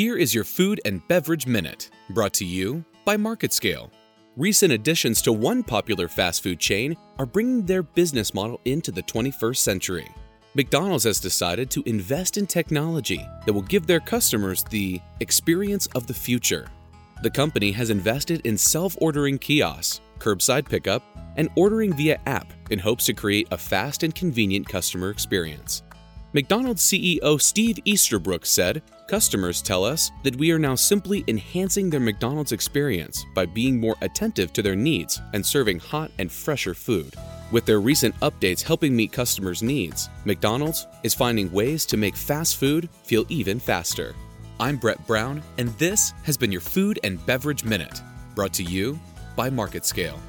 [0.00, 3.90] Here is your Food and Beverage Minute, brought to you by MarketScale.
[4.34, 9.02] Recent additions to one popular fast food chain are bringing their business model into the
[9.02, 10.08] 21st century.
[10.54, 16.06] McDonald's has decided to invest in technology that will give their customers the experience of
[16.06, 16.66] the future.
[17.22, 21.02] The company has invested in self ordering kiosks, curbside pickup,
[21.36, 25.82] and ordering via app in hopes to create a fast and convenient customer experience.
[26.32, 31.98] McDonald's CEO Steve Easterbrook said, Customers tell us that we are now simply enhancing their
[31.98, 37.16] McDonald's experience by being more attentive to their needs and serving hot and fresher food.
[37.50, 42.58] With their recent updates helping meet customers' needs, McDonald's is finding ways to make fast
[42.58, 44.14] food feel even faster.
[44.60, 48.00] I'm Brett Brown, and this has been your Food and Beverage Minute,
[48.36, 49.00] brought to you
[49.34, 50.20] by MarketScale.